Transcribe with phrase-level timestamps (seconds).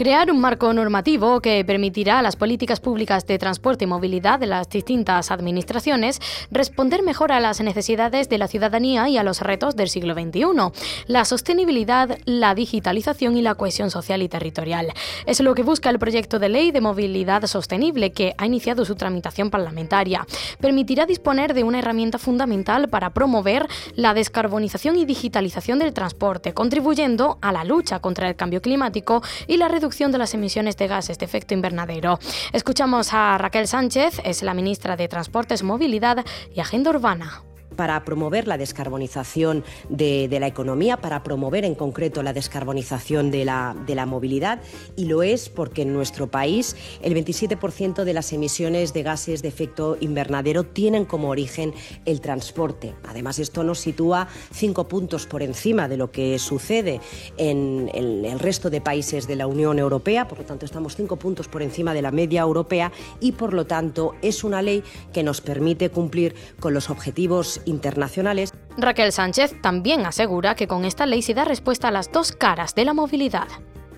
[0.00, 4.46] Crear un marco normativo que permitirá a las políticas públicas de transporte y movilidad de
[4.46, 9.76] las distintas administraciones responder mejor a las necesidades de la ciudadanía y a los retos
[9.76, 10.46] del siglo XXI,
[11.06, 14.90] la sostenibilidad, la digitalización y la cohesión social y territorial.
[15.26, 18.94] Es lo que busca el proyecto de ley de movilidad sostenible que ha iniciado su
[18.94, 20.26] tramitación parlamentaria.
[20.62, 27.36] Permitirá disponer de una herramienta fundamental para promover la descarbonización y digitalización del transporte, contribuyendo
[27.42, 31.18] a la lucha contra el cambio climático y la reducción de las emisiones de gases
[31.18, 32.18] de efecto invernadero.
[32.52, 37.42] Escuchamos a Raquel Sánchez, es la ministra de Transportes, Movilidad y Agenda Urbana
[37.80, 44.04] para promover la descarbonización de, la economía, para promover en concreto la descarbonización de la,
[44.06, 44.60] movilidad
[44.96, 49.48] y lo es porque en nuestro país el 27% de las emisiones de gases de
[49.48, 51.72] efecto invernadero tienen como origen
[52.04, 52.94] el transporte.
[53.08, 57.00] Además, esto nos sitúa cinco puntos por encima de lo que sucede
[57.38, 61.16] en, en el resto de países de la Unión Europea, por lo tanto estamos cinco
[61.16, 64.84] puntos por encima de la media europea y por lo tanto es una ley
[65.14, 68.52] que nos permite cumplir con los objetivos internacionales.
[68.76, 72.74] Raquel Sánchez también asegura que con esta ley se da respuesta a las dos caras
[72.74, 73.48] de la movilidad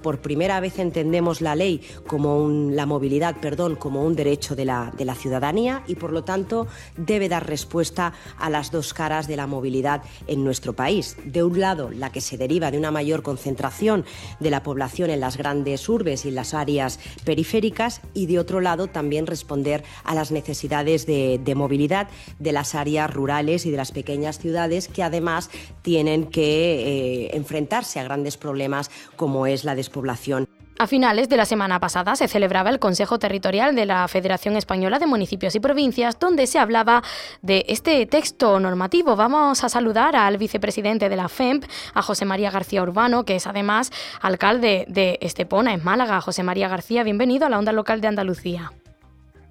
[0.02, 4.92] por primera vez entendemos la ley como la movilidad, perdón, como un derecho de la,
[4.96, 9.36] de la ciudadanía y por lo tanto debe dar respuesta a las dos caras de
[9.36, 11.16] la movilidad en nuestro país.
[11.24, 14.04] De un lado, la que se deriva de una mayor concentración
[14.40, 18.60] de la población en las grandes urbes y en las áreas periféricas y de otro
[18.60, 22.08] lado también responder a las necesidades de, movilidad
[22.38, 25.50] de las áreas rurales y de las pequeñas ciudades que además
[25.82, 30.48] tienen que eh, enfrentarse a grandes problemas como es la población.
[30.78, 34.98] A finales de la semana pasada se celebraba el Consejo Territorial de la Federación Española
[34.98, 37.04] de Municipios y Provincias, donde se hablaba
[37.40, 39.14] de este texto normativo.
[39.14, 41.64] Vamos a saludar al vicepresidente de la FEMP,
[41.94, 46.20] a José María García Urbano, que es además alcalde de Estepona, en Málaga.
[46.20, 48.72] José María García, bienvenido a la Onda Local de Andalucía.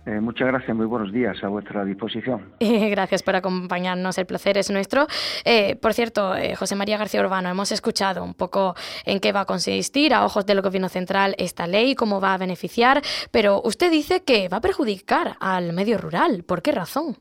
[0.06, 2.53] Eh, muchas gracias, muy buenos días a vuestra disposición.
[2.59, 5.06] gracias por acompañarnos, el placer es nuestro.
[5.45, 8.73] Eh, por cierto, eh, José María García Urbano, hemos escuchado un poco
[9.06, 12.38] en qué va a consistir a ojos del Gobierno Central esta ley, cómo va a
[12.38, 13.01] beneficiar,
[13.31, 16.44] pero usted dice que va a perjudicar al medio rural.
[16.47, 17.18] ¿Por qué razón?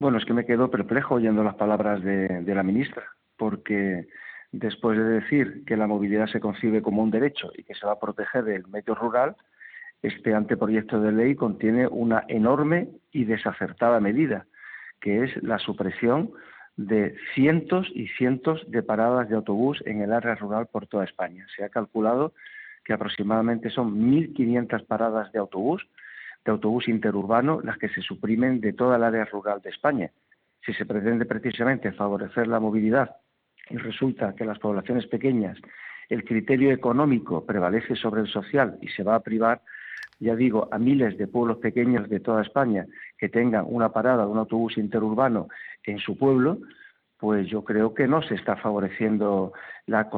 [0.00, 3.04] Bueno, es que me quedo perplejo oyendo las palabras de la ministra,
[3.36, 4.08] porque
[4.50, 7.92] después de decir que la movilidad se concibe como un derecho y que se va
[7.92, 9.36] a proteger del medio rural,
[10.04, 14.46] este anteproyecto de ley contiene una enorme y desacertada medida,
[15.00, 16.30] que es la supresión
[16.76, 21.46] de cientos y cientos de paradas de autobús en el área rural por toda España.
[21.56, 22.34] Se ha calculado
[22.84, 25.86] que aproximadamente son 1.500 paradas de autobús,
[26.44, 30.10] de autobús interurbano, las que se suprimen de toda el área rural de España.
[30.66, 33.16] Si se pretende precisamente favorecer la movilidad
[33.70, 35.56] y resulta que las poblaciones pequeñas
[36.10, 39.62] el criterio económico prevalece sobre el social y se va a privar
[40.20, 42.86] ya digo, a miles de pueblos pequeños de toda España
[43.18, 45.48] que tengan una parada de un autobús interurbano
[45.84, 46.58] en su pueblo,
[47.18, 49.52] pues yo creo que no se está favoreciendo
[49.86, 50.08] la,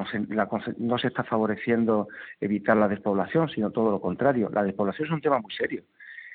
[0.78, 2.08] no se está favoreciendo
[2.40, 4.50] evitar la despoblación, sino todo lo contrario.
[4.52, 5.84] La despoblación es un tema muy serio.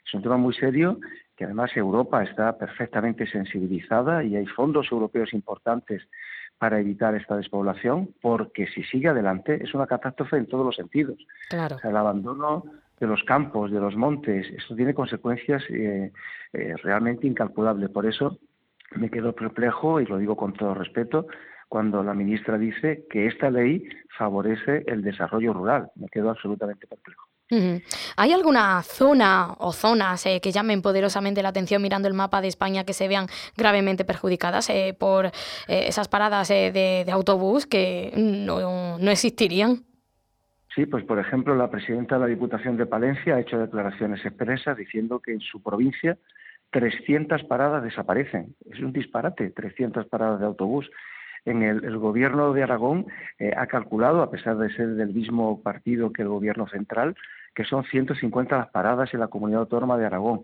[0.06, 1.00] Es un tema muy serio
[1.36, 6.08] que además Europa está perfectamente sensibilizada y hay fondos europeos importantes
[6.58, 11.18] para evitar esta despoblación, porque si sigue adelante es una catástrofe en todos los sentidos.
[11.50, 11.78] Claro.
[11.84, 12.64] el abandono
[13.02, 14.48] de los campos, de los montes.
[14.56, 16.12] Esto tiene consecuencias eh,
[16.54, 17.90] eh, realmente incalculables.
[17.90, 18.38] Por eso
[18.96, 21.26] me quedo perplejo, y lo digo con todo respeto,
[21.68, 25.90] cuando la ministra dice que esta ley favorece el desarrollo rural.
[25.96, 27.28] Me quedo absolutamente perplejo.
[28.16, 32.48] ¿Hay alguna zona o zonas eh, que llamen poderosamente la atención mirando el mapa de
[32.48, 33.28] España que se vean
[33.58, 35.32] gravemente perjudicadas por
[35.68, 39.84] esas paradas de, autobús que no, no existirían?
[40.76, 44.78] Sí, pues por ejemplo, la presidenta de la Diputación de Palencia ha hecho declaraciones expresas
[44.78, 46.18] diciendo que en su provincia
[46.72, 48.56] 300 paradas desaparecen.
[48.70, 50.90] Es un disparate, 300 paradas de autobús.
[51.44, 53.08] En el, gobierno de Aragón
[53.40, 57.16] eh, ha calculado, a pesar de ser del mismo partido que el gobierno central,
[57.54, 60.44] que son 150 las paradas en la comunidad autónoma de Aragón.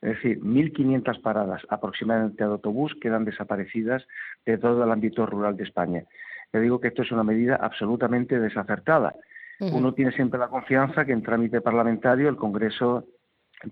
[0.00, 4.06] Es decir, 1.500 paradas aproximadamente de autobús quedan desaparecidas
[4.46, 6.04] de todo el ámbito rural de España.
[6.52, 9.14] Le digo que esto es una medida absolutamente desacertada
[9.60, 13.06] uno tiene siempre la confianza que en trámite parlamentario el Congreso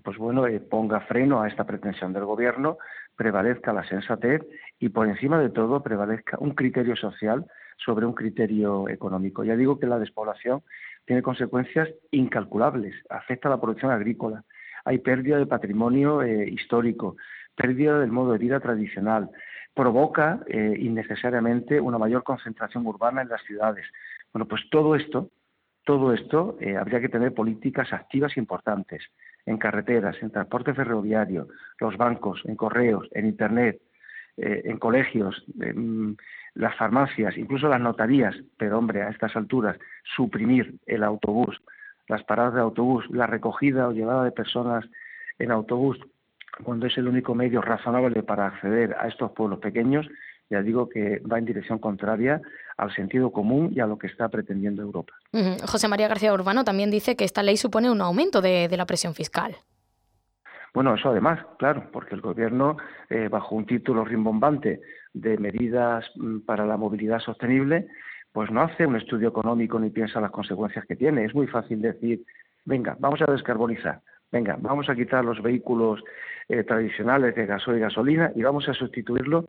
[0.03, 2.77] pues bueno, eh, ponga freno a esta pretensión del gobierno,
[3.15, 4.41] prevalezca la sensatez
[4.79, 7.45] y por encima de todo prevalezca un criterio social
[7.77, 9.43] sobre un criterio económico.
[9.43, 10.63] Ya digo que la despoblación
[11.05, 14.43] tiene consecuencias incalculables, afecta a la producción agrícola,
[14.85, 17.15] hay pérdida de patrimonio eh, histórico,
[17.55, 19.29] pérdida del modo de vida tradicional,
[19.73, 23.85] provoca eh, innecesariamente una mayor concentración urbana en las ciudades.
[24.33, 25.29] Bueno, pues todo esto,
[25.85, 29.03] todo esto eh, habría que tener políticas activas importantes
[29.45, 31.47] en carreteras, en transporte ferroviario,
[31.79, 33.79] los bancos, en correos, en internet,
[34.37, 36.17] en colegios, en
[36.55, 39.77] las farmacias, incluso las notarías, pero hombre, a estas alturas,
[40.15, 41.61] suprimir el autobús,
[42.07, 44.85] las paradas de autobús, la recogida o llevada de personas
[45.39, 45.99] en autobús,
[46.63, 50.07] cuando es el único medio razonable para acceder a estos pueblos pequeños,
[50.49, 52.41] ya digo que va en dirección contraria
[52.77, 55.13] al sentido común y a lo que está pretendiendo Europa.
[55.65, 59.13] José María García Urbano también dice que esta ley supone un aumento de, la presión
[59.13, 59.55] fiscal.
[60.73, 62.77] Bueno, eso además, claro, porque el Gobierno,
[63.09, 64.81] eh, bajo un título rimbombante
[65.13, 67.87] de medidas mm, para la movilidad sostenible,
[68.33, 71.23] pues no hace un estudio económico ni piensa las consecuencias que tiene.
[71.23, 72.25] Es muy fácil decir,
[72.65, 76.03] venga, vamos a descarbonizar, venga, vamos a quitar los vehículos
[76.49, 79.45] eh, tradicionales de gasoil y gasolina y vamos a sustituirlo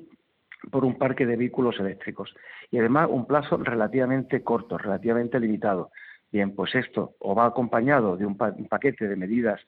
[0.71, 2.35] por un parque de vehículos eléctricos.
[2.71, 5.91] Y además un plazo relativamente corto, relativamente limitado.
[6.33, 9.61] Bien, pues esto o va acompañado de un paquete de medidas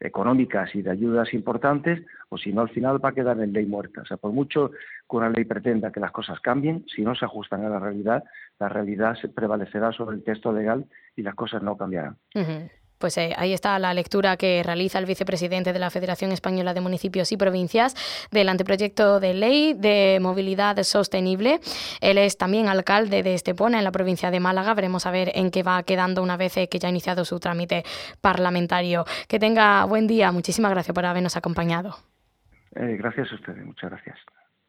[0.00, 3.66] económicas y de ayudas importantes, o si no, al final va a quedar en ley
[3.66, 4.02] muerta.
[4.02, 4.70] O sea, por mucho
[5.08, 8.24] que una ley pretenda que las cosas cambien, si no se ajustan a la realidad,
[8.58, 12.16] la realidad prevalecerá sobre el texto legal y las cosas no cambiarán.
[12.98, 16.80] Pues eh, ahí está la lectura que realiza el vicepresidente de la Federación Española de
[16.80, 17.94] Municipios y Provincias
[18.30, 21.60] del anteproyecto de ley de movilidad sostenible.
[22.00, 24.74] Él es también alcalde de Estepona, en la provincia de Málaga.
[24.74, 27.38] Veremos a ver en qué va quedando una vez eh, que ya ha iniciado su
[27.38, 27.84] trámite
[28.20, 29.04] parlamentario.
[29.28, 30.32] Que tenga buen día.
[30.32, 31.96] Muchísimas gracias por habernos acompañado.
[32.74, 33.64] Eh, gracias a ustedes.
[33.64, 34.16] Muchas gracias.